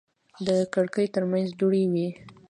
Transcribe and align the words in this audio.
د 0.45 0.47
کړکۍ 0.73 1.07
ترمنځ 1.15 1.47
دوړې 1.59 1.83
وې. 1.93 2.07